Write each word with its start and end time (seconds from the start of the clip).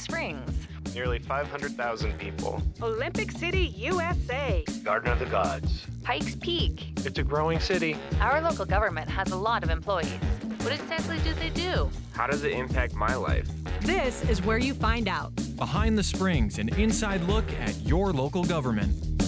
Springs. 0.00 0.66
Nearly 0.94 1.18
500,000 1.18 2.18
people. 2.18 2.62
Olympic 2.82 3.30
City, 3.30 3.66
USA. 3.76 4.64
Garden 4.82 5.12
of 5.12 5.18
the 5.18 5.26
Gods. 5.26 5.86
Pikes 6.02 6.34
Peak. 6.36 6.98
It's 7.04 7.18
a 7.18 7.22
growing 7.22 7.60
city. 7.60 7.96
Our 8.20 8.40
local 8.40 8.64
government 8.64 9.10
has 9.10 9.30
a 9.30 9.36
lot 9.36 9.62
of 9.62 9.70
employees. 9.70 10.18
What 10.62 10.72
exactly 10.72 11.18
do 11.18 11.34
they 11.34 11.50
do? 11.50 11.90
How 12.12 12.26
does 12.26 12.44
it 12.44 12.52
impact 12.52 12.94
my 12.94 13.14
life? 13.14 13.48
This 13.82 14.22
is 14.28 14.42
where 14.42 14.58
you 14.58 14.74
find 14.74 15.06
out. 15.06 15.32
Behind 15.56 15.96
the 15.96 16.02
Springs, 16.02 16.58
an 16.58 16.70
inside 16.70 17.22
look 17.24 17.44
at 17.60 17.78
your 17.82 18.12
local 18.12 18.44
government. 18.44 19.19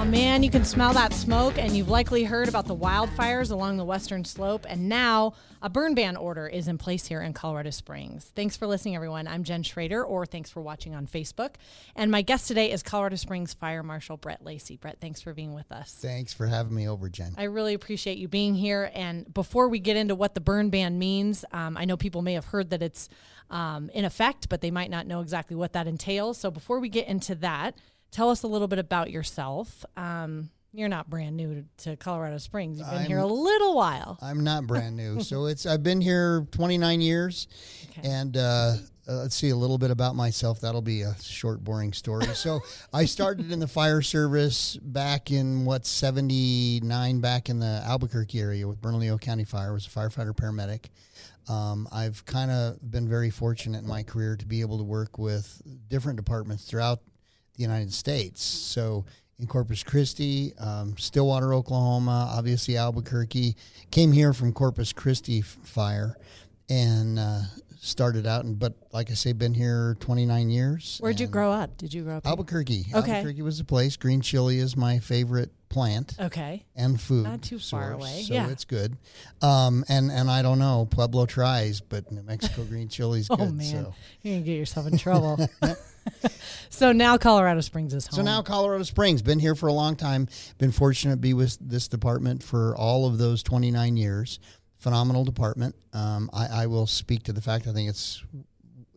Oh 0.00 0.04
man, 0.06 0.42
you 0.42 0.48
can 0.48 0.64
smell 0.64 0.94
that 0.94 1.12
smoke, 1.12 1.58
and 1.58 1.76
you've 1.76 1.90
likely 1.90 2.24
heard 2.24 2.48
about 2.48 2.64
the 2.64 2.74
wildfires 2.74 3.50
along 3.50 3.76
the 3.76 3.84
western 3.84 4.24
slope. 4.24 4.64
And 4.66 4.88
now 4.88 5.34
a 5.60 5.68
burn 5.68 5.94
ban 5.94 6.16
order 6.16 6.46
is 6.46 6.68
in 6.68 6.78
place 6.78 7.06
here 7.06 7.20
in 7.20 7.34
Colorado 7.34 7.68
Springs. 7.68 8.32
Thanks 8.34 8.56
for 8.56 8.66
listening, 8.66 8.96
everyone. 8.96 9.28
I'm 9.28 9.44
Jen 9.44 9.62
Schrader, 9.62 10.02
or 10.02 10.24
thanks 10.24 10.48
for 10.48 10.62
watching 10.62 10.94
on 10.94 11.06
Facebook. 11.06 11.56
And 11.94 12.10
my 12.10 12.22
guest 12.22 12.48
today 12.48 12.70
is 12.72 12.82
Colorado 12.82 13.16
Springs 13.16 13.52
Fire 13.52 13.82
Marshal 13.82 14.16
Brett 14.16 14.42
Lacey. 14.42 14.78
Brett, 14.78 14.96
thanks 15.02 15.20
for 15.20 15.34
being 15.34 15.52
with 15.52 15.70
us. 15.70 15.94
Thanks 16.00 16.32
for 16.32 16.46
having 16.46 16.74
me 16.74 16.88
over, 16.88 17.10
Jen. 17.10 17.34
I 17.36 17.44
really 17.44 17.74
appreciate 17.74 18.16
you 18.16 18.26
being 18.26 18.54
here. 18.54 18.90
And 18.94 19.32
before 19.34 19.68
we 19.68 19.80
get 19.80 19.98
into 19.98 20.14
what 20.14 20.34
the 20.34 20.40
burn 20.40 20.70
ban 20.70 20.98
means, 20.98 21.44
um, 21.52 21.76
I 21.76 21.84
know 21.84 21.98
people 21.98 22.22
may 22.22 22.32
have 22.32 22.46
heard 22.46 22.70
that 22.70 22.80
it's 22.82 23.10
um, 23.50 23.90
in 23.92 24.06
effect, 24.06 24.48
but 24.48 24.62
they 24.62 24.70
might 24.70 24.88
not 24.88 25.06
know 25.06 25.20
exactly 25.20 25.56
what 25.56 25.74
that 25.74 25.86
entails. 25.86 26.38
So 26.38 26.50
before 26.50 26.80
we 26.80 26.88
get 26.88 27.06
into 27.06 27.34
that, 27.34 27.74
tell 28.10 28.30
us 28.30 28.42
a 28.42 28.46
little 28.46 28.68
bit 28.68 28.78
about 28.78 29.10
yourself. 29.10 29.84
Um, 29.96 30.50
you're 30.72 30.88
not 30.88 31.10
brand 31.10 31.36
new 31.36 31.64
to, 31.78 31.90
to 31.90 31.96
Colorado 31.96 32.38
Springs. 32.38 32.78
You've 32.78 32.88
been 32.88 32.98
I'm- 32.98 33.06
here 33.08 33.18
a 33.18 33.26
little 33.26 33.74
while. 33.74 34.18
I'm 34.22 34.44
not 34.44 34.66
brand 34.66 34.96
new, 34.96 35.20
so 35.20 35.46
it's 35.46 35.66
I've 35.66 35.82
been 35.82 36.00
here 36.00 36.46
29 36.52 37.00
years, 37.00 37.48
Okay. 37.90 38.08
and 38.08 38.36
uh, 38.36 38.74
uh, 39.08 39.14
let's 39.14 39.34
see 39.34 39.48
a 39.50 39.56
little 39.56 39.78
bit 39.78 39.90
about 39.90 40.14
myself. 40.14 40.60
That'll 40.60 40.80
be 40.82 41.02
a 41.02 41.16
short, 41.20 41.64
boring 41.64 41.92
story. 41.92 42.26
So 42.34 42.60
I 42.92 43.04
started 43.06 43.50
in 43.50 43.58
the 43.58 43.66
fire 43.66 44.00
service 44.00 44.76
back 44.80 45.32
in 45.32 45.64
what 45.64 45.86
79, 45.86 47.20
back 47.20 47.48
in 47.48 47.58
the 47.58 47.82
Albuquerque 47.84 48.38
area 48.38 48.68
with 48.68 48.80
Bernalillo 48.80 49.18
County 49.18 49.44
Fire. 49.44 49.70
I 49.70 49.72
was 49.72 49.86
a 49.86 49.90
firefighter 49.90 50.32
paramedic. 50.34 50.86
Um, 51.48 51.88
I've 51.90 52.24
kind 52.26 52.50
of 52.52 52.78
been 52.90 53.08
very 53.08 53.30
fortunate 53.30 53.78
in 53.82 53.88
my 53.88 54.04
career 54.04 54.36
to 54.36 54.46
be 54.46 54.60
able 54.60 54.78
to 54.78 54.84
work 54.84 55.18
with 55.18 55.60
different 55.88 56.16
departments 56.16 56.64
throughout 56.64 57.00
the 57.60 57.62
United 57.62 57.92
States. 57.92 58.42
So 58.42 59.04
in 59.38 59.46
Corpus 59.46 59.82
Christi, 59.82 60.54
um, 60.58 60.96
Stillwater, 60.96 61.52
Oklahoma, 61.52 62.32
obviously 62.34 62.76
Albuquerque. 62.76 63.54
Came 63.90 64.12
here 64.12 64.32
from 64.32 64.52
Corpus 64.52 64.92
Christi 64.92 65.40
f- 65.40 65.58
fire 65.62 66.16
and 66.70 67.18
uh, 67.18 67.42
started 67.80 68.26
out. 68.26 68.44
And 68.44 68.58
but 68.58 68.74
like 68.92 69.10
I 69.10 69.14
say, 69.14 69.32
been 69.32 69.54
here 69.54 69.96
29 70.00 70.50
years. 70.50 70.98
Where'd 71.00 71.18
you 71.20 71.26
grow 71.26 71.50
up? 71.50 71.76
Did 71.76 71.92
you 71.94 72.02
grow 72.04 72.16
up? 72.18 72.24
here? 72.24 72.30
Albuquerque. 72.30 72.86
Okay. 72.94 73.10
Albuquerque 73.12 73.42
was 73.42 73.58
the 73.58 73.64
place. 73.64 73.96
Green 73.96 74.20
chili 74.20 74.58
is 74.58 74.76
my 74.76 74.98
favorite 74.98 75.50
plant 75.68 76.14
Okay. 76.20 76.64
and 76.74 77.00
food. 77.00 77.22
Not 77.24 77.42
too 77.42 77.58
far 77.60 77.92
away, 77.92 78.22
So 78.26 78.34
yeah. 78.34 78.48
it's 78.48 78.64
good. 78.64 78.96
Um, 79.40 79.84
and 79.88 80.10
and 80.10 80.30
I 80.30 80.42
don't 80.42 80.58
know, 80.58 80.86
Pueblo 80.90 81.26
tries, 81.26 81.80
but 81.80 82.10
New 82.12 82.22
Mexico 82.22 82.64
green 82.64 82.88
chili 82.88 83.20
is 83.20 83.28
Oh 83.30 83.36
good. 83.36 83.54
man, 83.54 83.84
So. 83.84 83.94
you're 84.22 84.34
gonna 84.34 84.44
get 84.44 84.56
yourself 84.58 84.86
in 84.86 84.98
trouble. 84.98 85.48
so 86.70 86.92
now 86.92 87.16
Colorado 87.18 87.60
Springs 87.60 87.94
is 87.94 88.06
home. 88.06 88.16
So 88.16 88.22
now 88.22 88.42
Colorado 88.42 88.82
Springs, 88.84 89.22
been 89.22 89.38
here 89.38 89.54
for 89.54 89.68
a 89.68 89.72
long 89.72 89.96
time. 89.96 90.28
Been 90.58 90.72
fortunate 90.72 91.12
to 91.14 91.20
be 91.20 91.34
with 91.34 91.56
this 91.60 91.88
department 91.88 92.42
for 92.42 92.74
all 92.76 93.06
of 93.06 93.18
those 93.18 93.42
29 93.42 93.96
years. 93.96 94.40
Phenomenal 94.80 95.24
department. 95.24 95.76
Um, 95.92 96.30
I, 96.32 96.62
I 96.62 96.66
will 96.66 96.86
speak 96.86 97.22
to 97.24 97.32
the 97.32 97.40
fact 97.40 97.66
I 97.66 97.72
think 97.72 97.88
it's, 97.88 98.24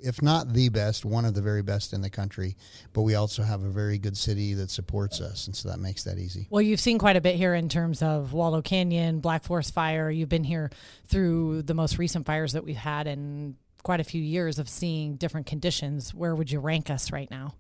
if 0.02 0.22
not 0.22 0.53
the 0.53 0.70
best, 0.70 1.06
one 1.06 1.25
of 1.25 1.34
the 1.34 1.42
very 1.42 1.62
best 1.62 1.94
in 1.94 2.02
the 2.02 2.09
country. 2.09 2.56
But 2.94 3.02
we 3.02 3.16
also 3.16 3.44
have 3.44 3.63
a 3.63 3.69
very 3.69 3.97
good 3.97 4.18
city 4.18 4.53
that 4.56 4.72
supports 4.72 5.22
us, 5.22 5.46
and 5.46 5.56
so 5.56 5.69
that 5.69 5.80
makes 5.80 6.03
that 6.06 6.18
easy. 6.18 6.47
Well, 6.50 6.62
you've 6.62 6.80
seen 6.80 6.97
quite 6.97 7.18
a 7.18 7.22
bit 7.22 7.35
here 7.35 7.53
in 7.53 7.69
terms 7.69 8.02
of 8.02 8.34
Waldo 8.34 8.62
Canyon, 8.62 9.19
Black 9.19 9.44
Forest 9.44 9.74
Fire. 9.74 10.09
You've 10.09 10.30
been 10.30 10.46
here 10.46 10.72
through 11.08 11.63
the 11.63 11.74
most 11.74 11.97
recent 11.97 12.25
fires 12.25 12.53
that 12.53 12.63
we've 12.63 12.75
had 12.75 13.08
in 13.08 13.58
quite 13.84 14.00
a 14.00 14.06
few 14.06 14.22
years 14.22 14.59
of 14.59 14.69
seeing 14.69 15.18
different 15.18 15.46
conditions. 15.46 16.13
Where 16.13 16.34
would 16.34 16.50
you 16.50 16.59
rank 16.59 16.90
us 16.90 17.12
right 17.12 17.29
now? 17.29 17.56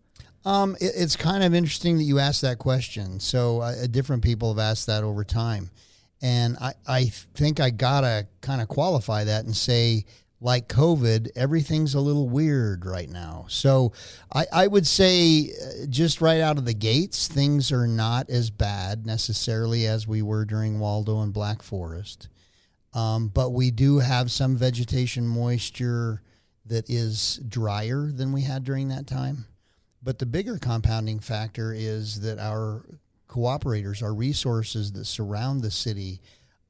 Um, 0.45 0.75
it, 0.79 0.93
it's 0.95 1.15
kind 1.15 1.43
of 1.43 1.53
interesting 1.53 1.97
that 1.97 2.03
you 2.03 2.19
asked 2.19 2.41
that 2.41 2.57
question. 2.57 3.19
So 3.19 3.59
uh, 3.59 3.87
different 3.87 4.23
people 4.23 4.53
have 4.53 4.59
asked 4.59 4.87
that 4.87 5.03
over 5.03 5.23
time, 5.23 5.69
and 6.23 6.57
I 6.59 6.73
I 6.87 7.05
think 7.35 7.59
I 7.59 7.69
gotta 7.69 8.27
kind 8.41 8.61
of 8.61 8.67
qualify 8.67 9.25
that 9.25 9.45
and 9.45 9.55
say. 9.55 10.05
Like 10.45 10.67
COVID, 10.67 11.29
everything's 11.37 11.93
a 11.93 12.01
little 12.01 12.27
weird 12.27 12.85
right 12.85 13.09
now. 13.09 13.45
So 13.47 13.93
I, 14.35 14.45
I 14.51 14.67
would 14.67 14.85
say, 14.85 15.51
uh, 15.51 15.85
just 15.87 16.19
right 16.19 16.41
out 16.41 16.57
of 16.57 16.65
the 16.65 16.73
gates, 16.73 17.29
things 17.29 17.71
are 17.71 17.87
not 17.87 18.29
as 18.29 18.49
bad 18.49 19.05
necessarily 19.05 19.87
as 19.87 20.05
we 20.05 20.21
were 20.21 20.43
during 20.43 20.79
Waldo 20.79 21.21
and 21.21 21.31
Black 21.31 21.61
Forest. 21.61 22.27
Um, 22.93 23.29
but 23.29 23.51
we 23.51 23.71
do 23.71 23.99
have 23.99 24.31
some 24.31 24.57
vegetation 24.57 25.29
moisture 25.29 26.21
that 26.65 26.89
is 26.89 27.39
drier 27.47 28.11
than 28.11 28.33
we 28.33 28.41
had 28.41 28.65
during 28.65 28.89
that 28.89 29.07
time. 29.07 29.45
But 30.01 30.19
the 30.19 30.25
bigger 30.25 30.57
compounding 30.57 31.19
factor 31.19 31.73
is 31.73 32.19
that 32.19 32.37
our 32.37 32.83
cooperators, 33.33 34.03
our 34.03 34.13
resources 34.13 34.91
that 34.91 35.05
surround 35.05 35.61
the 35.61 35.71
city, 35.71 36.21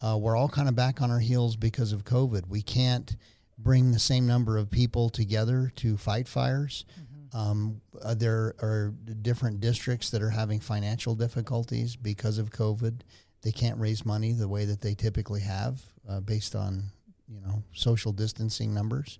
uh, 0.01 0.17
we're 0.17 0.35
all 0.35 0.49
kind 0.49 0.69
of 0.69 0.75
back 0.75 1.01
on 1.01 1.11
our 1.11 1.19
heels 1.19 1.55
because 1.55 1.91
of 1.91 2.05
COVID. 2.05 2.47
We 2.47 2.61
can't 2.61 3.15
bring 3.57 3.91
the 3.91 3.99
same 3.99 4.25
number 4.25 4.57
of 4.57 4.71
people 4.71 5.09
together 5.09 5.71
to 5.77 5.97
fight 5.97 6.27
fires. 6.27 6.85
Um, 7.33 7.81
uh, 8.01 8.13
there 8.13 8.55
are 8.61 8.93
different 9.21 9.59
districts 9.59 10.09
that 10.11 10.21
are 10.21 10.29
having 10.29 10.59
financial 10.59 11.15
difficulties 11.15 11.95
because 11.95 12.37
of 12.37 12.51
COVID. 12.51 13.01
They 13.41 13.51
can't 13.51 13.79
raise 13.79 14.05
money 14.05 14.33
the 14.33 14.47
way 14.47 14.65
that 14.65 14.81
they 14.81 14.93
typically 14.93 15.41
have 15.41 15.81
uh, 16.07 16.19
based 16.19 16.55
on 16.55 16.83
you 17.27 17.41
know 17.41 17.63
social 17.73 18.11
distancing 18.11 18.73
numbers. 18.73 19.19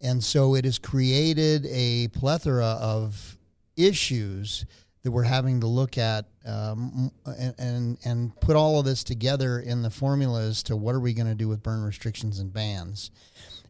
And 0.00 0.22
so 0.22 0.54
it 0.54 0.64
has 0.64 0.78
created 0.78 1.66
a 1.70 2.08
plethora 2.08 2.76
of 2.80 3.38
issues 3.76 4.66
that 5.06 5.12
we're 5.12 5.22
having 5.22 5.60
to 5.60 5.68
look 5.68 5.98
at 5.98 6.24
um, 6.44 7.12
and, 7.38 7.54
and 7.58 7.98
and 8.04 8.40
put 8.40 8.56
all 8.56 8.80
of 8.80 8.84
this 8.84 9.04
together 9.04 9.60
in 9.60 9.82
the 9.82 9.90
formula 9.90 10.42
as 10.42 10.64
to 10.64 10.74
what 10.74 10.96
are 10.96 11.00
we 11.00 11.14
going 11.14 11.28
to 11.28 11.34
do 11.36 11.46
with 11.46 11.62
burn 11.62 11.84
restrictions 11.84 12.40
and 12.40 12.52
bans. 12.52 13.12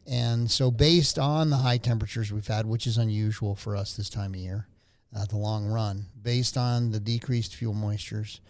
And 0.07 0.51
so, 0.51 0.71
based 0.71 1.19
on 1.19 1.51
the 1.51 1.59
high 1.59 1.77
temperatures 1.77 2.33
we've 2.33 2.47
had, 2.47 2.65
which 2.65 2.87
is 2.87 2.97
unusual 2.97 3.55
for 3.55 3.77
us 3.77 3.95
this 3.95 4.09
time 4.09 4.33
of 4.33 4.41
year, 4.41 4.67
uh, 5.15 5.27
the 5.27 5.37
long 5.37 5.67
run, 5.67 6.07
based 6.23 6.57
on 6.57 6.91
the 6.91 7.01
decreased 7.01 7.55
fuel 7.55 7.75
moistures, 7.75 8.41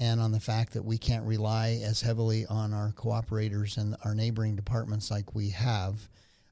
and 0.00 0.20
on 0.20 0.32
the 0.32 0.40
fact 0.40 0.72
that 0.72 0.84
we 0.84 0.98
can't 0.98 1.24
rely 1.24 1.80
as 1.84 2.00
heavily 2.00 2.44
on 2.46 2.74
our 2.74 2.90
cooperators 2.96 3.76
and 3.76 3.94
our 4.04 4.16
neighboring 4.16 4.56
departments 4.56 5.12
like 5.12 5.32
we 5.32 5.50
have, 5.50 6.08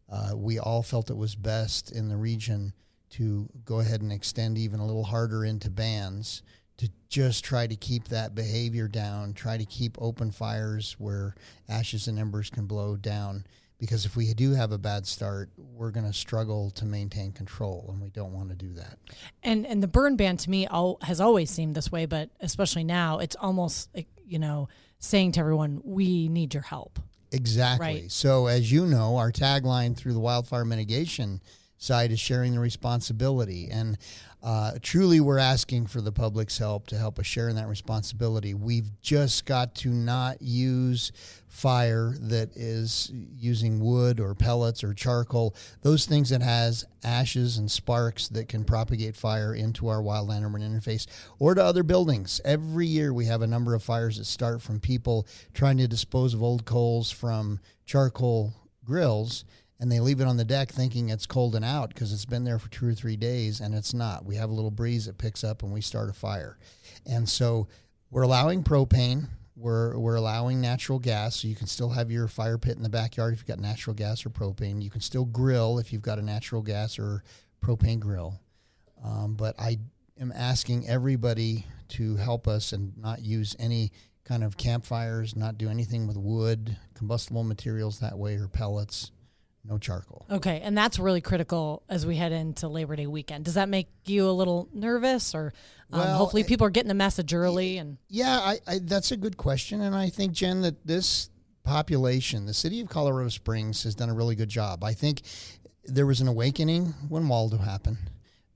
uh, 0.09 0.37
we 0.37 0.61
all 0.61 0.85
felt 0.85 1.11
it 1.11 1.17
was 1.17 1.35
best 1.35 1.91
in 1.91 2.09
the 2.09 2.17
region 2.17 2.75
to 3.11 3.49
go 3.65 3.81
ahead 3.81 4.03
and 4.03 4.13
extend 4.13 4.57
even 4.59 4.81
a 4.81 4.87
little 4.87 5.05
harder 5.05 5.45
into 5.45 5.71
bans 5.71 6.43
to 6.79 6.89
just 7.09 7.45
try 7.45 7.67
to 7.67 7.77
keep 7.77 8.09
that 8.09 8.35
behavior 8.35 8.89
down, 8.89 9.35
try 9.35 9.59
to 9.59 9.65
keep 9.65 9.97
open 10.01 10.31
fires 10.31 10.97
where 10.99 11.35
ashes 11.69 12.09
and 12.09 12.19
embers 12.19 12.49
can 12.49 12.67
blow 12.67 12.97
down. 12.97 13.45
Because 13.79 14.05
if 14.05 14.15
we 14.15 14.33
do 14.35 14.53
have 14.53 14.73
a 14.73 14.79
bad 14.79 15.07
start, 15.07 15.49
we're 15.57 15.91
going 15.91 16.07
to 16.07 16.13
struggle 16.13 16.71
to 16.73 16.85
maintain 16.85 17.33
control, 17.33 17.87
and 17.89 18.01
we 18.01 18.11
don't 18.11 18.35
want 18.35 18.51
to 18.51 18.55
do 18.55 18.75
that. 18.75 18.99
And 19.43 19.67
and 19.67 19.83
the 19.83 19.89
burn 19.89 20.17
ban 20.17 20.37
to 20.39 20.51
me 20.51 20.67
al- 20.67 20.99
has 21.01 21.19
always 21.19 21.51
seemed 21.51 21.75
this 21.75 21.91
way, 21.91 22.05
but 22.05 22.29
especially 22.41 22.85
now, 22.85 23.21
it's 23.21 23.37
almost 23.37 23.89
like, 23.95 24.09
you 24.23 24.39
know 24.39 24.69
saying 25.01 25.33
to 25.33 25.41
everyone, 25.41 25.81
"We 25.83 26.29
need 26.29 26.55
your 26.55 26.63
help." 26.63 27.01
Exactly. 27.33 27.87
Right. 27.87 28.13
So, 28.13 28.47
as 28.47 28.71
you 28.71 28.87
know, 28.87 29.17
our 29.17 29.33
tagline 29.33 29.97
through 29.97 30.13
the 30.13 30.21
wildfire 30.21 30.65
mitigation 30.65 31.41
side 31.81 32.13
is 32.13 32.21
sharing 32.21 32.55
the 32.55 32.61
responsibility. 32.61 33.69
And 33.71 33.99
uh, 34.43 34.73
truly, 34.81 35.21
we're 35.21 35.39
asking 35.39 35.87
for 35.87 36.01
the 36.01 36.13
public's 36.13 36.59
help 36.59 36.87
to 36.89 36.97
help 36.97 37.19
us 37.19 37.27
share 37.27 37.49
in 37.49 37.57
that 37.57 37.69
responsibility. 37.69 38.55
We've 38.55 38.91
just 39.03 39.45
got 39.45 39.75
to 39.77 39.89
not 39.89 40.41
use 40.41 41.13
fire 41.49 42.15
that 42.21 42.57
is 42.57 43.11
using 43.13 43.81
wood 43.81 44.21
or 44.21 44.35
pellets 44.35 44.85
or 44.85 44.95
charcoal, 44.95 45.55
those 45.83 46.07
things 46.07 46.31
that 46.31 46.43
has 46.43 46.87
ashes 47.03 47.59
and 47.59 47.71
sparks 47.71 48.29
that 48.29 48.49
can 48.49 48.65
propagate 48.65 49.17
fire 49.17 49.55
into 49.55 49.89
our 49.89 50.01
wildland 50.01 50.45
urban 50.45 50.63
interface 50.63 51.07
or 51.39 51.55
to 51.55 51.63
other 51.63 51.83
buildings. 51.83 52.41
Every 52.45 52.87
year 52.87 53.13
we 53.13 53.27
have 53.27 53.43
a 53.43 53.47
number 53.47 53.75
of 53.75 53.83
fires 53.83 54.17
that 54.19 54.27
start 54.27 54.63
from 54.63 54.81
people 54.81 55.27
trying 55.53 55.79
to 55.79 55.89
dispose 55.89 56.33
of 56.35 56.43
old 56.43 56.65
coals 56.65 57.11
from 57.11 57.59
charcoal 57.85 58.55
grills 58.85 59.45
and 59.81 59.91
they 59.91 59.99
leave 59.99 60.21
it 60.21 60.27
on 60.27 60.37
the 60.37 60.45
deck 60.45 60.71
thinking 60.71 61.09
it's 61.09 61.25
cold 61.27 61.55
and 61.55 61.65
out 61.65 61.89
because 61.89 62.13
it's 62.13 62.27
been 62.27 62.45
there 62.45 62.59
for 62.59 62.69
two 62.69 62.87
or 62.87 62.93
three 62.93 63.17
days 63.17 63.61
and 63.61 63.75
it's 63.75 63.95
not. 63.95 64.27
We 64.27 64.37
have 64.37 64.51
a 64.51 64.53
little 64.53 64.71
breeze 64.71 65.07
that 65.07 65.17
picks 65.17 65.43
up 65.43 65.63
and 65.63 65.73
we 65.73 65.81
start 65.81 66.11
a 66.11 66.13
fire. 66.13 66.59
And 67.07 67.27
so 67.27 67.67
we're 68.11 68.23
allowing 68.23 68.63
propane. 68.63 69.29
We're 69.57 69.99
we're 69.99 70.15
allowing 70.15 70.61
natural 70.61 70.99
gas, 70.99 71.37
so 71.37 71.49
you 71.49 71.55
can 71.55 71.67
still 71.67 71.91
have 71.91 72.11
your 72.11 72.29
fire 72.29 72.57
pit 72.57 72.77
in 72.77 72.83
the 72.83 72.89
backyard 72.89 73.35
if 73.35 73.41
you've 73.41 73.47
got 73.47 73.59
natural 73.59 73.95
gas 73.95 74.25
or 74.25 74.31
propane. 74.31 74.81
You 74.81 74.89
can 74.91 75.03
still 75.03 75.27
grill 75.27 75.79
if 75.79 75.93
you've 75.93 76.01
got 76.01 76.19
a 76.19 76.23
natural 76.23 76.63
gas 76.63 76.99
or 76.99 77.23
propane 77.63 78.01
grill. 78.01 78.41
Um, 79.05 79.35
but 79.35 79.59
I 79.59 79.79
am 80.19 80.33
asking 80.35 80.89
everybody 80.89 81.67
to 81.89 82.17
help 82.17 82.49
us 82.49 82.73
and 82.73 82.97
not 82.97 83.23
use 83.23 83.55
any 83.59 83.93
kind 84.25 84.45
of 84.45 84.57
campfires, 84.57 85.37
not 85.37 85.59
do 85.59 85.69
anything 85.69 86.07
with 86.07 86.17
wood, 86.17 86.77
combustible 86.95 87.45
materials 87.45 88.01
that 88.01 88.19
way, 88.19 88.37
or 88.37 88.49
pellets. 88.49 89.11
No 89.65 89.79
charcoal. 89.79 90.25
Okay, 90.31 90.61
and 90.63 90.77
that's 90.77 90.99
really 90.99 91.21
critical 91.21 91.83
as 91.89 92.07
we 92.07 92.17
head 92.17 92.33
into 92.33 92.67
Labor 92.67 92.97
Day 92.97 93.07
weekend. 93.07 93.45
Does 93.45 93.55
that 93.55 93.69
make 93.69 93.89
you 94.07 94.29
a 94.29 94.33
little 94.33 94.69
nervous, 94.73 95.35
or 95.35 95.53
um, 95.93 96.01
Well, 96.01 96.17
hopefully 96.17 96.45
people 96.45 96.67
are 96.67 96.71
getting 96.71 96.89
the 96.89 96.95
message 96.95 97.35
early? 97.35 97.77
And 97.79 97.99
Yeah, 98.09 98.39
I, 98.39 98.59
I, 98.67 98.79
that's 98.83 99.13
a 99.13 99.17
good 99.17 99.37
question, 99.37 99.83
and 99.83 99.95
I 99.95 100.09
think 100.09 100.33
Jen 100.33 100.63
that 100.63 100.87
this 100.87 101.29
population, 101.63 102.47
the 102.47 102.55
city 102.55 102.81
of 102.81 102.89
Colorado 102.89 103.29
Springs, 103.29 103.83
has 103.85 103.95
done 103.95 104.09
a 104.09 104.15
really 104.15 104.35
good 104.35 104.49
job. 104.49 104.83
I 104.83 104.95
think 104.95 105.23
there 105.85 106.07
was 106.07 106.21
an 106.21 106.29
awakening 106.29 106.95
when 107.09 107.29
Waldo 107.29 107.59
happened, 107.59 107.99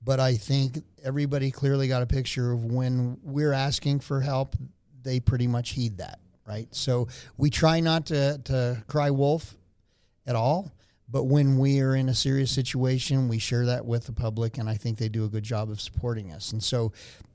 but 0.03 0.19
I 0.19 0.35
think 0.35 0.83
everybody 1.03 1.51
clearly 1.51 1.87
got 1.87 2.01
a 2.01 2.07
picture 2.07 2.51
of 2.51 2.65
when 2.65 3.19
we're 3.23 3.53
asking 3.53 3.99
for 3.99 4.21
help, 4.21 4.55
they 5.03 5.19
pretty 5.19 5.47
much 5.47 5.71
heed 5.71 5.99
that, 5.99 6.19
right? 6.47 6.67
So 6.71 7.07
we 7.37 7.51
try 7.51 7.79
not 7.79 8.07
to 8.07 8.39
to 8.45 8.83
cry 8.87 9.11
wolf 9.11 9.55
at 10.25 10.35
all. 10.35 10.71
But 11.07 11.25
when 11.25 11.57
we 11.59 11.81
are 11.81 11.95
in 11.95 12.09
a 12.09 12.15
serious 12.15 12.51
situation, 12.51 13.27
we 13.27 13.37
share 13.37 13.65
that 13.67 13.85
with 13.85 14.05
the 14.05 14.11
public, 14.11 14.57
and 14.57 14.67
I 14.69 14.75
think 14.75 14.97
they 14.97 15.09
do 15.09 15.25
a 15.25 15.29
good 15.29 15.43
job 15.43 15.69
of 15.69 15.79
supporting 15.79 16.31
us. 16.31 16.51
And 16.51 16.63
so 16.63 16.93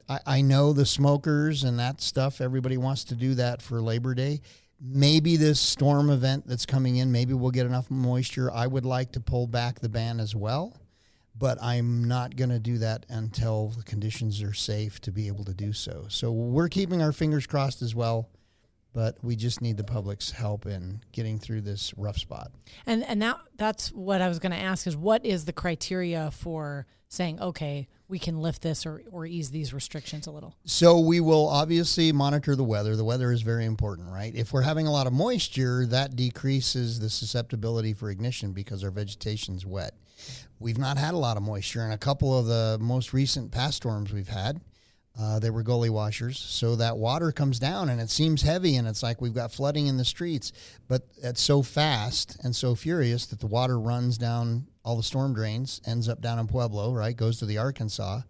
I, 0.09 0.19
I 0.27 0.41
know 0.43 0.73
the 0.73 0.87
smokers 0.87 1.63
and 1.63 1.79
that 1.79 2.01
stuff, 2.01 2.41
everybody 2.41 2.77
wants 2.77 3.05
to 3.05 3.15
do 3.15 3.35
that 3.37 3.63
for 3.63 3.81
Labor 3.81 4.15
Day. 4.15 4.41
Maybe 4.81 5.37
this 5.37 5.61
storm 5.61 6.11
event 6.11 6.49
that's 6.49 6.67
coming 6.67 6.97
in, 6.97 7.13
maybe 7.13 7.33
we'll 7.35 7.51
get 7.51 7.67
enough 7.67 7.91
moisture. 7.91 8.51
I 8.51 8.67
would 8.67 8.87
like 8.87 9.13
to 9.13 9.21
pull 9.21 9.47
back 9.47 9.79
the 9.79 9.89
ban 9.89 10.19
as 10.19 10.35
well, 10.35 10.77
but 11.39 11.63
I'm 11.63 12.09
not 12.09 12.35
going 12.35 12.51
to 12.51 12.59
do 12.59 12.79
that 12.79 13.07
until 13.09 13.69
the 13.69 13.85
conditions 13.85 14.43
are 14.43 14.55
safe 14.55 15.01
to 15.03 15.13
be 15.13 15.29
able 15.29 15.45
to 15.45 15.55
do 15.55 15.73
so. 15.73 16.07
So 16.09 16.33
we're 16.33 16.69
keeping 16.69 17.03
our 17.03 17.13
fingers 17.13 17.47
crossed 17.47 17.83
as 17.83 17.95
well, 17.95 18.31
but 18.93 19.17
we 19.23 19.37
just 19.37 19.61
need 19.61 19.77
the 19.77 19.85
public's 19.85 20.33
help 20.33 20.67
in 20.67 21.01
getting 21.13 21.39
through 21.39 21.61
this 21.61 21.95
rough 21.97 22.19
spot. 22.19 22.51
and 22.87 23.05
and 23.05 23.23
that 23.23 23.39
that's 23.57 23.91
what 23.93 24.21
I 24.21 24.29
was 24.29 24.39
going 24.39 24.53
to 24.53 24.59
ask 24.59 24.87
is 24.87 24.97
what 24.97 25.25
is 25.25 25.45
the 25.45 25.53
criteria 25.53 26.31
for 26.31 26.87
saying 27.09 27.41
okay 27.41 27.89
we 28.09 28.19
can 28.19 28.41
lift 28.41 28.63
this 28.63 28.85
or 28.87 29.03
or 29.11 29.25
ease 29.27 29.51
these 29.51 29.73
restrictions 29.73 30.27
a 30.27 30.31
little? 30.31 30.57
So 30.65 30.99
we 30.99 31.21
will 31.21 31.49
obviously 31.49 32.13
monitor 32.13 32.57
the 32.57 32.65
weather. 32.65 32.97
The 32.97 33.05
weather 33.05 33.31
is 33.33 33.43
very 33.43 33.65
important, 33.65 34.09
right? 34.11 34.35
If 34.35 34.53
we're 34.53 34.63
having 34.63 34.87
a 34.87 34.93
lot 34.93 35.07
of 35.07 35.13
moisture, 35.13 35.87
that 35.87 36.17
decreases 36.17 36.99
the 37.01 37.09
susceptibility 37.11 37.93
for 37.93 38.11
ignition 38.11 38.53
because 38.53 38.83
our 38.83 38.91
vegetation's 38.91 39.65
wet. 39.65 39.95
We've 40.59 40.79
not 40.79 40.99
had 40.99 41.15
a 41.15 41.17
lot 41.17 41.37
of 41.37 41.43
moisture 41.43 41.85
in 41.85 41.93
a 41.93 41.99
couple 41.99 42.37
of 42.37 42.47
the 42.47 42.79
most 42.81 43.13
recent 43.13 43.51
past 43.51 43.77
storms 43.79 44.13
we've 44.13 44.29
had. 44.29 44.61
Uh, 45.21 45.39
they 45.39 45.51
were 45.51 45.63
gully 45.63 45.91
washers, 45.91 46.39
so 46.39 46.77
that 46.77 46.97
water 46.97 47.31
comes 47.31 47.59
down 47.59 47.91
and 47.91 48.01
it 48.01 48.09
seems 48.09 48.41
heavy, 48.41 48.77
and 48.77 48.89
it's 48.89 49.03
like 49.03 49.21
we've 49.21 49.35
got 49.35 49.53
flooding 49.53 49.87
in 49.87 49.99
the 49.99 50.05
streets. 50.05 50.53
But 50.89 51.07
it's 51.23 51.43
so 51.43 51.63
fast 51.63 52.39
and 52.43 52.57
so 52.57 52.75
furious 52.75 53.27
that 53.27 53.41
the 53.41 53.47
water 53.47 53.79
runs 53.79 54.17
down 54.17 54.67
all 54.83 54.97
the 54.97 55.03
storm 55.03 55.35
drains, 55.35 55.83
ends 55.87 56.09
up 56.09 56.23
down 56.23 56.39
in 56.39 56.47
Pueblo, 56.47 56.95
right? 56.95 57.15
Goes 57.15 57.39
to 57.41 57.47
the 57.47 57.59
Arkansas 57.59 58.23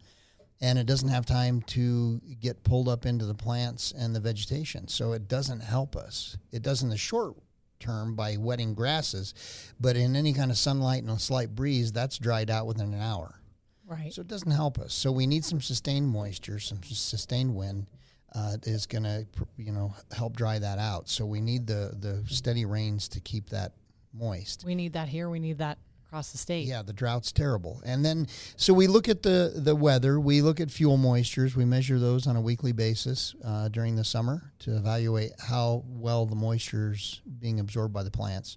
and 0.61 0.79
it 0.79 0.87
doesn't 0.87 1.09
have 1.09 1.25
time 1.25 1.63
to 1.63 2.21
get 2.41 2.63
pulled 2.65 2.89
up 2.89 3.07
into 3.07 3.25
the 3.25 3.35
plants 3.35 3.93
and 3.97 4.15
the 4.15 4.21
vegetation. 4.21 4.89
So 4.89 5.13
it 5.13 5.27
doesn't 5.27 5.61
help 5.61 5.97
us. 5.97 6.37
It 6.53 6.63
does 6.63 6.83
in 6.83 6.91
the 6.91 6.99
short 6.99 7.37
term 7.79 8.15
by 8.15 8.37
wetting 8.37 8.75
grasses, 8.75 9.33
but 9.81 9.97
in 9.97 10.15
any 10.15 10.35
kind 10.35 10.51
of 10.51 10.59
sunlight 10.59 11.03
and 11.03 11.11
a 11.11 11.19
slight 11.19 11.55
breeze, 11.55 11.93
that's 11.93 12.19
dried 12.19 12.51
out 12.51 12.67
within 12.67 12.93
an 12.93 13.01
hour. 13.01 13.40
Right. 13.91 14.15
So 14.15 14.21
it 14.21 14.29
doesn't 14.29 14.53
help 14.53 14.79
us. 14.79 14.95
So 14.95 15.11
we 15.11 15.27
need 15.27 15.45
some 15.45 15.61
sustained 15.61 16.09
moisture, 16.09 16.61
some 16.61 16.81
sustained 16.85 17.57
wind 17.57 17.89
uh, 18.33 18.57
is 18.63 18.87
going 18.87 19.03
to, 19.03 19.27
you 19.57 19.73
know, 19.73 19.93
help 20.13 20.37
dry 20.37 20.61
that 20.61 20.79
out. 20.79 21.09
So 21.09 21.27
we 21.27 21.41
need 21.41 21.67
the 21.67 21.97
the 21.99 22.23
steady 22.29 22.65
rains 22.65 23.09
to 23.09 23.21
keep 23.21 23.51
that 23.51 23.73
moist. 24.15 24.65
we 24.65 24.77
need 24.77 24.93
that 24.93 25.09
here. 25.09 25.29
We 25.29 25.41
need 25.41 25.59
that 25.59 25.79
across 26.07 26.31
the 26.31 26.39
state. 26.39 26.67
Yeah, 26.67 26.83
the 26.83 26.93
drought's 26.93 27.33
terrible. 27.33 27.81
And 27.85 28.05
then, 28.05 28.27
so 28.57 28.73
we 28.73 28.87
look 28.87 29.09
at 29.09 29.25
the 29.25 29.55
the 29.57 29.75
weather. 29.75 30.21
We 30.21 30.41
look 30.41 30.61
at 30.61 30.71
fuel 30.71 30.97
moistures. 30.97 31.57
We 31.57 31.65
measure 31.65 31.99
those 31.99 32.29
on 32.29 32.37
a 32.37 32.41
weekly 32.41 32.73
basis 32.73 33.35
uh, 33.45 33.69
during 33.69 33.97
the 33.97 34.05
summer 34.05 34.53
to 34.61 34.77
evaluate 34.77 35.33
how 35.41 35.83
well 35.89 36.27
the 36.27 36.37
moisture's 36.37 37.23
being 37.41 37.59
absorbed 37.59 37.93
by 37.93 38.05
the 38.05 38.11
plants 38.11 38.57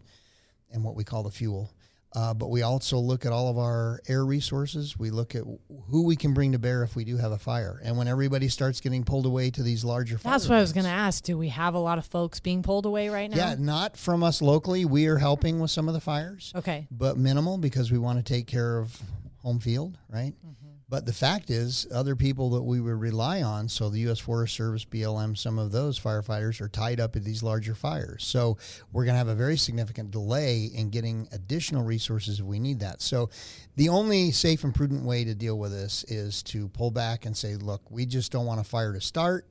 and 0.71 0.83
what 0.83 0.95
we 0.95 1.03
call 1.03 1.23
the 1.23 1.31
fuel. 1.31 1.71
Uh, 2.15 2.33
but 2.33 2.49
we 2.51 2.61
also 2.61 2.97
look 2.99 3.25
at 3.25 3.31
all 3.31 3.49
of 3.49 3.57
our 3.57 3.99
air 4.07 4.23
resources. 4.23 4.97
We 4.99 5.09
look 5.09 5.33
at 5.33 5.43
who 5.89 6.03
we 6.05 6.15
can 6.15 6.33
bring 6.33 6.51
to 6.51 6.59
bear 6.59 6.83
if 6.83 6.95
we 6.95 7.03
do 7.03 7.17
have 7.17 7.31
a 7.31 7.39
fire. 7.39 7.81
And 7.83 7.97
when 7.97 8.07
everybody 8.07 8.49
starts 8.49 8.79
getting 8.81 9.03
pulled 9.03 9.25
away 9.25 9.49
to 9.51 9.63
these 9.63 9.83
larger 9.83 10.17
fires, 10.19 10.43
That's 10.43 10.49
what 10.49 10.57
I 10.57 10.61
was 10.61 10.73
going 10.73 10.85
to 10.85 10.91
ask. 10.91 11.23
Do 11.23 11.37
we 11.37 11.49
have 11.49 11.73
a 11.73 11.79
lot 11.79 11.97
of 11.97 12.05
folks 12.05 12.39
being 12.39 12.61
pulled 12.61 12.85
away 12.85 13.09
right 13.09 13.29
now? 13.31 13.37
Yeah, 13.37 13.55
not 13.57 13.97
from 13.97 14.21
us 14.23 14.41
locally. 14.41 14.85
We 14.85 15.07
are 15.07 15.17
helping 15.17 15.59
with 15.59 15.71
some 15.71 15.87
of 15.87 15.95
the 15.95 15.99
fires 16.01 16.53
Okay. 16.55 16.87
but 16.91 17.17
minimal 17.17 17.57
because 17.57 17.91
we 17.91 17.97
want 17.97 18.19
to 18.19 18.23
take 18.23 18.45
care 18.45 18.77
of 18.77 18.95
home 19.41 19.59
field, 19.59 19.97
right? 20.09 20.33
Mm-hmm. 20.45 20.62
But 20.93 21.07
the 21.07 21.11
fact 21.11 21.49
is, 21.49 21.87
other 21.91 22.15
people 22.15 22.51
that 22.51 22.61
we 22.61 22.79
would 22.79 23.01
rely 23.01 23.41
on, 23.41 23.67
so 23.67 23.89
the 23.89 24.01
U.S. 24.01 24.19
Forest 24.19 24.53
Service, 24.55 24.85
BLM, 24.85 25.35
some 25.35 25.57
of 25.57 25.71
those 25.71 25.99
firefighters 25.99 26.61
are 26.61 26.69
tied 26.69 26.99
up 26.99 27.15
in 27.15 27.23
these 27.23 27.41
larger 27.41 27.73
fires. 27.73 28.23
So 28.23 28.59
we're 28.91 29.03
going 29.03 29.15
to 29.15 29.17
have 29.17 29.27
a 29.27 29.33
very 29.33 29.57
significant 29.57 30.11
delay 30.11 30.65
in 30.65 30.91
getting 30.91 31.27
additional 31.31 31.83
resources 31.83 32.39
if 32.39 32.45
we 32.45 32.59
need 32.59 32.81
that. 32.81 33.01
So 33.01 33.31
the 33.75 33.89
only 33.89 34.29
safe 34.29 34.63
and 34.63 34.75
prudent 34.75 35.03
way 35.03 35.23
to 35.23 35.33
deal 35.33 35.57
with 35.57 35.71
this 35.71 36.03
is 36.09 36.43
to 36.43 36.67
pull 36.67 36.91
back 36.91 37.25
and 37.25 37.35
say, 37.35 37.55
look, 37.55 37.89
we 37.89 38.05
just 38.05 38.31
don't 38.31 38.45
want 38.45 38.61
a 38.61 38.63
fire 38.63 38.93
to 38.93 39.01
start. 39.01 39.47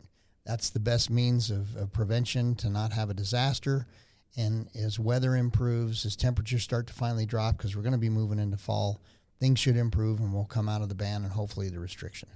That's 0.46 0.70
the 0.70 0.78
best 0.78 1.10
means 1.10 1.50
of, 1.50 1.74
of 1.74 1.92
prevention 1.92 2.54
to 2.54 2.70
not 2.70 2.92
have 2.92 3.10
a 3.10 3.14
disaster. 3.14 3.88
And 4.36 4.68
as 4.76 5.00
weather 5.00 5.34
improves, 5.34 6.06
as 6.06 6.14
temperatures 6.14 6.62
start 6.62 6.86
to 6.86 6.92
finally 6.92 7.26
drop, 7.26 7.56
because 7.56 7.74
we're 7.74 7.82
going 7.82 7.94
to 7.94 7.98
be 7.98 8.08
moving 8.08 8.38
into 8.38 8.58
fall, 8.58 9.02
things 9.42 9.58
should 9.58 9.76
improve 9.76 10.20
and 10.20 10.32
we'll 10.32 10.44
come 10.44 10.68
out 10.68 10.82
of 10.82 10.88
the 10.88 10.94
ban 10.94 11.24
and 11.24 11.32
hopefully 11.32 11.68
the 11.68 11.80
restrictions. 11.80 12.30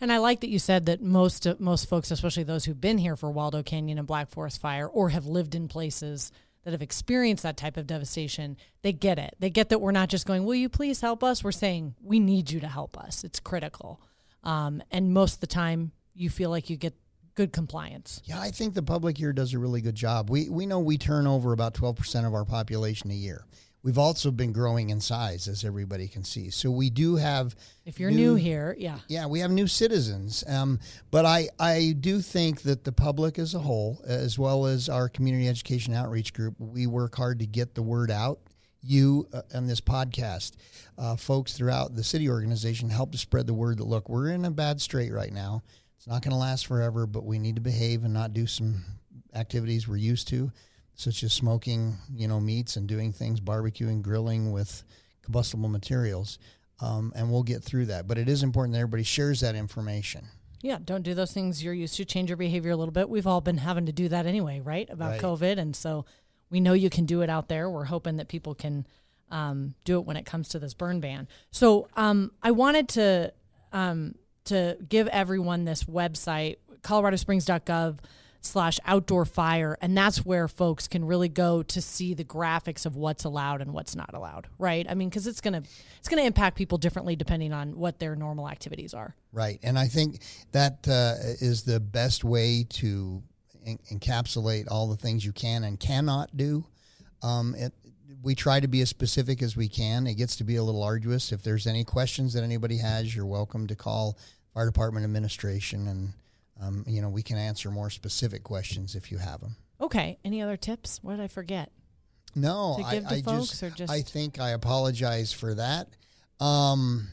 And 0.00 0.12
I 0.12 0.18
like 0.18 0.42
that 0.42 0.48
you 0.48 0.60
said 0.60 0.86
that 0.86 1.02
most 1.02 1.44
most 1.58 1.88
folks, 1.88 2.12
especially 2.12 2.44
those 2.44 2.64
who've 2.64 2.80
been 2.80 2.98
here 2.98 3.16
for 3.16 3.32
Waldo 3.32 3.64
Canyon 3.64 3.98
and 3.98 4.06
Black 4.06 4.30
Forest 4.30 4.60
Fire, 4.60 4.86
or 4.86 5.08
have 5.08 5.26
lived 5.26 5.56
in 5.56 5.66
places 5.66 6.30
that 6.62 6.70
have 6.70 6.80
experienced 6.80 7.42
that 7.42 7.56
type 7.56 7.76
of 7.76 7.88
devastation, 7.88 8.56
they 8.82 8.92
get 8.92 9.18
it. 9.18 9.34
They 9.40 9.50
get 9.50 9.70
that 9.70 9.80
we're 9.80 9.90
not 9.90 10.08
just 10.08 10.24
going, 10.24 10.44
"Will 10.44 10.54
you 10.54 10.68
please 10.68 11.00
help 11.00 11.24
us?" 11.24 11.42
We're 11.42 11.50
saying, 11.50 11.96
"We 12.00 12.20
need 12.20 12.52
you 12.52 12.60
to 12.60 12.68
help 12.68 12.96
us. 12.96 13.24
It's 13.24 13.40
critical." 13.40 14.00
Um, 14.44 14.84
and 14.92 15.12
most 15.12 15.34
of 15.34 15.40
the 15.40 15.48
time, 15.48 15.90
you 16.14 16.30
feel 16.30 16.50
like 16.50 16.70
you 16.70 16.76
get 16.76 16.94
good 17.34 17.52
compliance. 17.52 18.22
Yeah, 18.24 18.40
I 18.40 18.52
think 18.52 18.74
the 18.74 18.84
public 18.84 19.18
here 19.18 19.32
does 19.32 19.52
a 19.52 19.58
really 19.58 19.80
good 19.80 19.96
job. 19.96 20.30
We, 20.30 20.48
we 20.48 20.66
know 20.66 20.78
we 20.78 20.96
turn 20.96 21.26
over 21.26 21.52
about 21.52 21.74
12% 21.74 22.24
of 22.24 22.34
our 22.34 22.44
population 22.44 23.10
a 23.10 23.14
year. 23.14 23.46
We've 23.82 23.98
also 23.98 24.30
been 24.30 24.52
growing 24.52 24.90
in 24.90 25.00
size, 25.00 25.48
as 25.48 25.64
everybody 25.64 26.06
can 26.06 26.22
see. 26.22 26.50
So 26.50 26.70
we 26.70 26.88
do 26.88 27.16
have 27.16 27.56
If 27.84 27.98
you're 27.98 28.12
new, 28.12 28.36
here, 28.36 28.76
yeah, 28.78 29.00
Yeah, 29.08 29.26
we 29.26 29.40
have 29.40 29.50
new 29.50 29.66
citizens. 29.66 30.44
Um, 30.46 30.78
but 31.10 31.26
I, 31.26 31.48
I 31.58 31.96
do 31.98 32.20
think 32.20 32.62
that 32.62 32.84
the 32.84 32.92
public 32.92 33.40
as 33.40 33.54
a 33.54 33.58
whole, 33.58 34.00
as 34.06 34.38
well 34.38 34.66
as 34.66 34.88
our 34.88 35.08
community 35.08 35.48
education 35.48 35.94
outreach 35.94 36.32
group, 36.32 36.54
we 36.58 36.86
work 36.86 37.16
hard 37.16 37.40
to 37.40 37.46
get 37.46 37.74
the 37.74 37.82
word 37.82 38.10
out. 38.10 38.38
You 38.84 39.28
uh, 39.32 39.42
and 39.52 39.68
this 39.68 39.80
podcast, 39.80 40.52
uh, 40.98 41.14
folks 41.14 41.52
throughout 41.52 41.94
the 41.94 42.02
city 42.02 42.28
organization, 42.28 42.88
help 42.90 43.12
to 43.12 43.18
spread 43.18 43.46
the 43.46 43.54
word 43.54 43.78
that 43.78 43.84
look, 43.84 44.08
we're 44.08 44.30
in 44.30 44.44
a 44.44 44.50
bad 44.50 44.80
strait 44.80 45.12
right 45.12 45.32
now. 45.32 45.62
It's 45.96 46.08
not 46.08 46.22
going 46.22 46.32
to 46.32 46.36
last 46.36 46.66
forever, 46.66 47.06
but 47.06 47.24
we 47.24 47.38
need 47.38 47.54
to 47.54 47.60
behave 47.60 48.02
and 48.02 48.12
not 48.12 48.32
do 48.32 48.44
some 48.46 48.82
activities 49.34 49.86
we're 49.86 49.96
used 49.96 50.26
to, 50.28 50.50
such 50.94 51.22
as 51.22 51.32
smoking, 51.32 51.96
you 52.14 52.28
know, 52.28 52.40
meats 52.40 52.76
and 52.76 52.86
doing 52.86 53.12
things, 53.12 53.40
barbecuing, 53.40 54.02
grilling 54.02 54.52
with 54.52 54.84
combustible 55.22 55.68
materials. 55.68 56.38
Um, 56.80 57.12
and 57.14 57.30
we'll 57.30 57.42
get 57.44 57.62
through 57.62 57.86
that. 57.86 58.06
But 58.08 58.18
it 58.18 58.28
is 58.28 58.42
important 58.42 58.72
that 58.74 58.80
everybody 58.80 59.02
shares 59.04 59.40
that 59.40 59.54
information. 59.54 60.26
yeah. 60.62 60.78
Don't 60.84 61.02
do 61.02 61.14
those 61.14 61.32
things 61.32 61.62
you're 61.62 61.74
used 61.74 61.96
to. 61.96 62.04
Change 62.04 62.28
your 62.30 62.36
behavior 62.36 62.70
a 62.72 62.76
little 62.76 62.92
bit. 62.92 63.08
We've 63.08 63.26
all 63.26 63.40
been 63.40 63.58
having 63.58 63.86
to 63.86 63.92
do 63.92 64.08
that 64.08 64.26
anyway, 64.26 64.60
right? 64.60 64.88
About 64.90 65.12
Right. 65.12 65.20
COVID, 65.20 65.58
and 65.58 65.74
so 65.76 66.04
we 66.50 66.60
know 66.60 66.72
you 66.72 66.90
can 66.90 67.04
do 67.06 67.22
it 67.22 67.30
out 67.30 67.48
there. 67.48 67.70
We're 67.70 67.84
hoping 67.84 68.16
that 68.18 68.28
people 68.28 68.54
can 68.54 68.86
um, 69.30 69.74
do 69.84 69.98
it 69.98 70.04
when 70.06 70.16
it 70.16 70.26
comes 70.26 70.48
to 70.50 70.58
this 70.58 70.74
burn 70.74 71.00
ban. 71.00 71.26
So 71.50 71.88
um, 71.96 72.32
I 72.42 72.50
wanted 72.50 72.88
to 72.90 73.32
um, 73.72 74.16
to 74.44 74.76
give 74.88 75.06
everyone 75.08 75.64
this 75.64 75.84
website, 75.84 76.56
coloradosprings.gov 76.82 77.98
slash 78.42 78.78
outdoor 78.84 79.24
fire 79.24 79.78
and 79.80 79.96
that's 79.96 80.24
where 80.26 80.48
folks 80.48 80.86
can 80.86 81.04
really 81.04 81.28
go 81.28 81.62
to 81.62 81.80
see 81.80 82.12
the 82.12 82.24
graphics 82.24 82.84
of 82.84 82.96
what's 82.96 83.24
allowed 83.24 83.60
and 83.62 83.72
what's 83.72 83.96
not 83.96 84.12
allowed 84.12 84.46
right 84.58 84.86
i 84.90 84.94
mean 84.94 85.08
because 85.08 85.26
it's 85.26 85.40
gonna 85.40 85.62
it's 85.98 86.08
gonna 86.08 86.22
impact 86.22 86.56
people 86.56 86.76
differently 86.76 87.16
depending 87.16 87.52
on 87.52 87.76
what 87.76 87.98
their 87.98 88.14
normal 88.14 88.48
activities 88.48 88.92
are 88.92 89.14
Right. 89.32 89.58
And 89.62 89.78
I 89.78 89.86
think 89.88 90.20
that 90.52 90.86
uh, 90.86 91.14
is 91.40 91.62
the 91.62 91.80
best 91.80 92.22
way 92.22 92.66
to 92.68 93.22
en- 93.64 93.78
encapsulate 93.90 94.70
all 94.70 94.88
the 94.88 94.96
things 94.96 95.24
you 95.24 95.32
can 95.32 95.64
and 95.64 95.80
cannot 95.80 96.36
do. 96.36 96.66
Um, 97.22 97.54
it, 97.56 97.72
we 98.22 98.34
try 98.34 98.60
to 98.60 98.68
be 98.68 98.82
as 98.82 98.90
specific 98.90 99.42
as 99.42 99.56
we 99.56 99.68
can. 99.68 100.06
It 100.06 100.14
gets 100.14 100.36
to 100.36 100.44
be 100.44 100.56
a 100.56 100.62
little 100.62 100.82
arduous. 100.82 101.32
If 101.32 101.42
there's 101.42 101.66
any 101.66 101.82
questions 101.82 102.34
that 102.34 102.44
anybody 102.44 102.76
has, 102.76 103.16
you're 103.16 103.24
welcome 103.24 103.66
to 103.68 103.74
call 103.74 104.18
fire 104.52 104.66
department 104.66 105.04
administration, 105.04 105.88
and 105.88 106.12
um, 106.60 106.84
you 106.86 107.00
know 107.02 107.08
we 107.08 107.22
can 107.22 107.36
answer 107.38 107.70
more 107.70 107.90
specific 107.90 108.42
questions 108.42 108.94
if 108.94 109.10
you 109.10 109.18
have 109.18 109.40
them. 109.40 109.56
Okay. 109.80 110.18
Any 110.24 110.40
other 110.42 110.56
tips? 110.56 111.00
What 111.02 111.16
did 111.16 111.22
I 111.24 111.28
forget? 111.28 111.70
No, 112.34 112.76
To 112.78 112.86
I, 112.86 112.98
to 113.00 113.06
I 113.08 113.22
folks 113.22 113.48
just, 113.50 113.62
or 113.62 113.70
just- 113.70 113.92
I 113.92 114.00
think 114.02 114.40
I 114.40 114.50
apologize 114.50 115.32
for 115.32 115.54
that. 115.54 115.88
Um, 116.40 117.08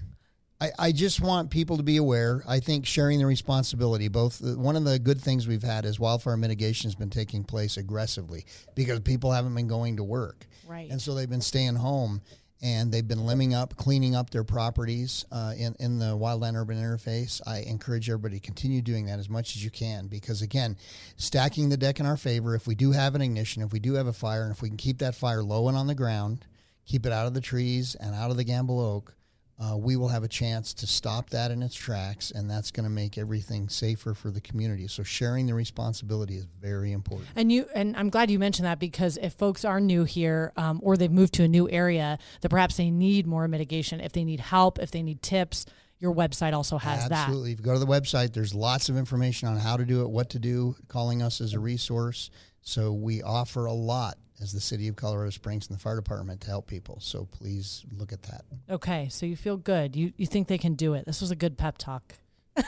I, 0.61 0.71
I 0.77 0.91
just 0.91 1.21
want 1.21 1.51
people 1.51 1.77
to 1.77 1.83
be 1.83 1.97
aware. 1.97 2.43
I 2.47 2.59
think 2.59 2.85
sharing 2.85 3.19
the 3.19 3.25
responsibility. 3.25 4.07
Both 4.07 4.41
one 4.41 4.75
of 4.75 4.83
the 4.83 4.99
good 4.99 5.21
things 5.21 5.47
we've 5.47 5.63
had 5.63 5.85
is 5.85 5.99
wildfire 5.99 6.35
mitigation 6.37 6.87
has 6.89 6.95
been 6.95 7.09
taking 7.09 7.43
place 7.43 7.77
aggressively 7.77 8.45
because 8.75 8.99
people 9.01 9.31
haven't 9.31 9.55
been 9.55 9.67
going 9.67 9.97
to 9.97 10.03
work, 10.03 10.45
Right. 10.67 10.89
and 10.89 11.01
so 11.01 11.15
they've 11.15 11.29
been 11.29 11.41
staying 11.41 11.75
home 11.75 12.21
and 12.61 12.91
they've 12.91 13.07
been 13.07 13.19
limbing 13.19 13.53
up, 13.53 13.75
cleaning 13.77 14.15
up 14.15 14.29
their 14.29 14.43
properties 14.43 15.25
uh, 15.31 15.53
in 15.57 15.75
in 15.79 15.99
the 15.99 16.17
wildland 16.17 16.55
urban 16.55 16.77
interface. 16.77 17.41
I 17.47 17.59
encourage 17.59 18.09
everybody 18.09 18.39
to 18.39 18.45
continue 18.45 18.81
doing 18.81 19.05
that 19.05 19.19
as 19.19 19.29
much 19.29 19.55
as 19.55 19.63
you 19.63 19.71
can 19.71 20.07
because 20.07 20.41
again, 20.41 20.77
stacking 21.17 21.69
the 21.69 21.77
deck 21.77 21.99
in 21.99 22.05
our 22.05 22.17
favor. 22.17 22.55
If 22.55 22.67
we 22.67 22.75
do 22.75 22.91
have 22.91 23.15
an 23.15 23.21
ignition, 23.21 23.63
if 23.63 23.71
we 23.71 23.79
do 23.79 23.93
have 23.93 24.07
a 24.07 24.13
fire, 24.13 24.43
and 24.43 24.51
if 24.51 24.61
we 24.61 24.69
can 24.69 24.77
keep 24.77 24.99
that 24.99 25.15
fire 25.15 25.43
low 25.43 25.67
and 25.67 25.77
on 25.77 25.87
the 25.87 25.95
ground, 25.95 26.45
keep 26.85 27.05
it 27.05 27.11
out 27.13 27.27
of 27.27 27.33
the 27.33 27.41
trees 27.41 27.95
and 27.95 28.13
out 28.15 28.31
of 28.31 28.37
the 28.37 28.45
Gambel 28.45 28.79
oak. 28.79 29.13
Uh, 29.59 29.75
we 29.75 29.97
will 29.97 30.07
have 30.07 30.23
a 30.23 30.27
chance 30.27 30.73
to 30.73 30.87
stop 30.87 31.29
that 31.31 31.51
in 31.51 31.61
its 31.61 31.75
tracks, 31.75 32.31
and 32.31 32.49
that's 32.49 32.71
going 32.71 32.85
to 32.85 32.89
make 32.89 33.17
everything 33.17 33.67
safer 33.67 34.13
for 34.13 34.31
the 34.31 34.39
community. 34.39 34.87
So, 34.87 35.03
sharing 35.03 35.47
the 35.47 35.53
responsibility 35.53 36.35
is 36.35 36.45
very 36.45 36.93
important. 36.93 37.27
And 37.35 37.51
you 37.51 37.65
and 37.75 37.95
I'm 37.97 38.09
glad 38.09 38.31
you 38.31 38.39
mentioned 38.39 38.65
that 38.65 38.79
because 38.79 39.17
if 39.17 39.33
folks 39.33 39.65
are 39.65 39.81
new 39.81 40.05
here 40.05 40.53
um, 40.55 40.79
or 40.81 40.95
they've 40.95 41.11
moved 41.11 41.33
to 41.35 41.43
a 41.43 41.47
new 41.47 41.69
area, 41.69 42.17
that 42.41 42.49
perhaps 42.49 42.77
they 42.77 42.89
need 42.89 43.27
more 43.27 43.47
mitigation. 43.49 43.99
If 43.99 44.13
they 44.13 44.23
need 44.23 44.39
help, 44.39 44.79
if 44.79 44.91
they 44.91 45.03
need 45.03 45.21
tips, 45.21 45.65
your 45.99 46.13
website 46.15 46.53
also 46.53 46.77
has 46.77 47.09
that. 47.09 47.27
Absolutely. 47.27 47.51
If 47.51 47.59
you 47.59 47.65
go 47.65 47.73
to 47.73 47.79
the 47.79 47.85
website, 47.85 48.33
there's 48.33 48.55
lots 48.55 48.89
of 48.89 48.97
information 48.97 49.47
on 49.49 49.57
how 49.57 49.77
to 49.77 49.85
do 49.85 50.01
it, 50.01 50.09
what 50.09 50.29
to 50.31 50.39
do, 50.39 50.75
calling 50.87 51.21
us 51.21 51.41
as 51.41 51.53
a 51.53 51.59
resource. 51.59 52.29
So 52.61 52.93
we 52.93 53.21
offer 53.21 53.65
a 53.65 53.73
lot 53.73 54.17
as 54.41 54.53
the 54.53 54.61
city 54.61 54.87
of 54.87 54.95
Colorado 54.95 55.29
Springs 55.31 55.67
and 55.67 55.77
the 55.77 55.81
fire 55.81 55.95
department 55.95 56.41
to 56.41 56.47
help 56.47 56.67
people. 56.67 56.99
So 57.01 57.25
please 57.25 57.85
look 57.97 58.13
at 58.13 58.23
that. 58.23 58.45
Okay, 58.69 59.09
so 59.09 59.25
you 59.25 59.35
feel 59.35 59.57
good. 59.57 59.95
You 59.95 60.13
you 60.17 60.25
think 60.25 60.47
they 60.47 60.57
can 60.57 60.75
do 60.75 60.93
it. 60.93 61.05
This 61.05 61.21
was 61.21 61.31
a 61.31 61.35
good 61.35 61.57
pep 61.57 61.77
talk. 61.77 62.13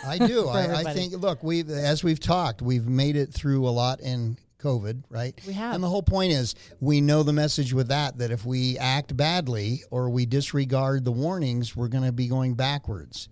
I 0.06 0.18
do. 0.18 0.48
I, 0.50 0.82
I 0.82 0.94
think. 0.94 1.14
Look, 1.14 1.44
we 1.44 1.62
as 1.62 2.04
we've 2.04 2.20
talked, 2.20 2.62
we've 2.62 2.88
made 2.88 3.16
it 3.16 3.34
through 3.34 3.68
a 3.68 3.72
lot 3.72 4.02
in 4.02 4.38
COVID, 4.62 5.04
right? 5.10 5.40
We 5.48 5.54
have. 5.54 5.76
And 5.76 5.84
the 5.84 5.90
whole 5.90 6.04
point 6.04 6.32
is, 6.32 6.56
we 6.80 7.02
know 7.02 7.24
the 7.24 7.34
message 7.34 7.74
with 7.74 7.88
that 7.90 8.18
that 8.20 8.32
if 8.32 8.46
we 8.46 8.78
act 8.78 9.16
badly 9.18 9.84
or 9.92 10.10
we 10.10 10.26
disregard 10.26 11.06
the 11.06 11.12
warnings, 11.12 11.76
we're 11.76 11.88
going 11.88 12.04
to 12.04 12.12
be 12.12 12.28
going 12.28 12.54
backwards. 12.54 13.30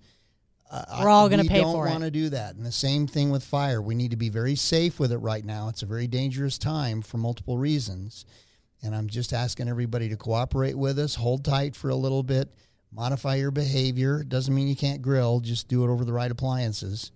Uh, 0.72 0.84
We're 1.02 1.10
all 1.10 1.30
gonna 1.30 1.42
we 1.42 1.50
pay 1.50 1.64
for 1.64 1.66
it. 1.66 1.68
We 1.68 1.74
don't 1.74 1.92
want 1.94 2.04
to 2.04 2.12
do 2.12 2.30
that. 2.30 2.56
And 2.56 2.64
the 2.64 2.72
same 2.72 3.08
thing 3.08 3.32
with 3.32 3.44
fire. 3.44 3.82
We 3.82 3.96
need 3.96 4.12
to 4.12 4.18
be 4.18 4.30
very 4.30 4.56
safe 4.56 5.00
with 5.00 5.12
it 5.12 5.18
right 5.18 5.44
now. 5.44 5.68
It's 5.68 5.82
a 5.82 5.88
very 5.88 6.06
dangerous 6.06 6.60
time 6.60 7.02
for 7.02 7.18
multiple 7.18 7.58
reasons. 7.58 8.24
And 8.84 8.96
I'm 8.96 9.08
just 9.08 9.34
asking 9.34 9.68
everybody 9.68 10.10
to 10.10 10.16
cooperate 10.16 10.78
with 10.78 11.00
us, 11.00 11.16
hold 11.16 11.44
tight 11.44 11.76
for 11.76 11.90
a 11.90 11.96
little 11.96 12.22
bit, 12.24 12.50
modify 12.92 13.36
your 13.36 13.52
behavior. 13.52 14.24
Doesn't 14.24 14.54
mean 14.54 14.68
you 14.68 14.76
can't 14.76 15.02
grill, 15.02 15.40
just 15.40 15.68
do 15.68 15.84
it 15.84 15.90
over 15.90 16.06
the 16.06 16.14
right 16.14 16.32
appliances 16.32 17.12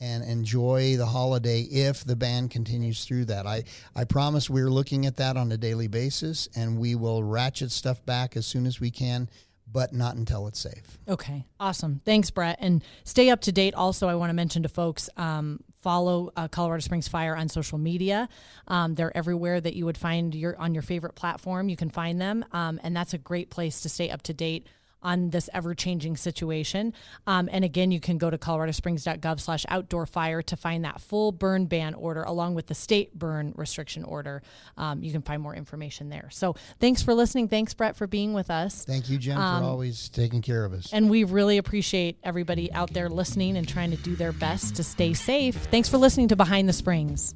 and 0.00 0.24
enjoy 0.24 0.96
the 0.96 1.06
holiday 1.06 1.60
if 1.62 2.04
the 2.04 2.16
ban 2.16 2.48
continues 2.48 3.04
through 3.04 3.26
that. 3.26 3.46
I, 3.46 3.64
I 3.94 4.04
promise 4.04 4.50
we're 4.50 4.70
looking 4.70 5.06
at 5.06 5.16
that 5.16 5.36
on 5.36 5.50
a 5.52 5.56
daily 5.56 5.88
basis 5.88 6.48
and 6.54 6.78
we 6.78 6.94
will 6.94 7.22
ratchet 7.22 7.70
stuff 7.70 8.04
back 8.04 8.36
as 8.36 8.46
soon 8.46 8.66
as 8.66 8.80
we 8.80 8.90
can, 8.90 9.28
but 9.70 9.92
not 9.92 10.16
until 10.16 10.46
it's 10.46 10.60
safe. 10.60 10.98
Okay, 11.08 11.44
awesome. 11.58 12.00
Thanks, 12.04 12.30
Brett. 12.30 12.58
And 12.60 12.84
stay 13.04 13.30
up 13.30 13.40
to 13.42 13.52
date. 13.52 13.74
Also, 13.74 14.08
I 14.08 14.14
want 14.14 14.30
to 14.30 14.34
mention 14.34 14.62
to 14.64 14.68
folks 14.68 15.08
um, 15.16 15.60
follow 15.80 16.30
uh, 16.36 16.48
Colorado 16.48 16.80
Springs 16.80 17.08
Fire 17.08 17.36
on 17.36 17.48
social 17.48 17.78
media. 17.78 18.28
Um, 18.68 18.94
they're 18.94 19.16
everywhere 19.16 19.60
that 19.60 19.74
you 19.74 19.86
would 19.86 19.98
find 19.98 20.34
your 20.34 20.56
on 20.58 20.74
your 20.74 20.82
favorite 20.82 21.14
platform. 21.14 21.68
You 21.68 21.76
can 21.76 21.90
find 21.90 22.20
them, 22.20 22.44
um, 22.52 22.80
and 22.82 22.94
that's 22.96 23.14
a 23.14 23.18
great 23.18 23.50
place 23.50 23.80
to 23.82 23.88
stay 23.88 24.10
up 24.10 24.22
to 24.22 24.34
date 24.34 24.66
on 25.06 25.30
this 25.30 25.48
ever-changing 25.54 26.16
situation. 26.16 26.92
Um, 27.28 27.48
and 27.52 27.64
again, 27.64 27.92
you 27.92 28.00
can 28.00 28.18
go 28.18 28.28
to 28.28 28.36
coloradosprings.gov 28.36 29.40
slash 29.40 29.64
outdoor 29.68 30.04
fire 30.04 30.42
to 30.42 30.56
find 30.56 30.84
that 30.84 31.00
full 31.00 31.30
burn 31.30 31.66
ban 31.66 31.94
order 31.94 32.24
along 32.24 32.56
with 32.56 32.66
the 32.66 32.74
state 32.74 33.14
burn 33.14 33.54
restriction 33.56 34.02
order. 34.02 34.42
Um, 34.76 35.02
you 35.04 35.12
can 35.12 35.22
find 35.22 35.40
more 35.40 35.54
information 35.54 36.08
there. 36.08 36.28
So 36.30 36.56
thanks 36.80 37.02
for 37.02 37.14
listening. 37.14 37.46
Thanks, 37.48 37.72
Brett, 37.72 37.96
for 37.96 38.08
being 38.08 38.34
with 38.34 38.50
us. 38.50 38.84
Thank 38.84 39.08
you, 39.08 39.16
Jen, 39.18 39.36
for 39.36 39.64
always 39.64 40.08
taking 40.08 40.42
care 40.42 40.64
of 40.64 40.72
us. 40.72 40.92
And 40.92 41.08
we 41.08 41.22
really 41.22 41.58
appreciate 41.58 42.18
everybody 42.24 42.72
out 42.72 42.92
there 42.92 43.08
listening 43.08 43.56
and 43.56 43.68
trying 43.68 43.92
to 43.92 43.96
do 43.96 44.16
their 44.16 44.32
best 44.32 44.74
to 44.76 44.82
stay 44.82 45.14
safe. 45.14 45.54
Thanks 45.70 45.88
for 45.88 45.98
listening 45.98 46.28
to 46.28 46.36
Behind 46.36 46.68
the 46.68 46.72
Springs. 46.72 47.34